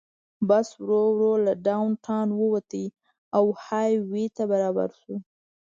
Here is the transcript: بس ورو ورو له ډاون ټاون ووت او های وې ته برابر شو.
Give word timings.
بس 0.49 0.67
ورو 0.83 1.01
ورو 1.13 1.33
له 1.45 1.53
ډاون 1.67 1.91
ټاون 2.05 2.27
ووت 2.35 2.71
او 3.37 3.45
های 3.65 3.91
وې 4.11 4.25
ته 4.35 4.43
برابر 4.51 4.89
شو. 5.01 5.15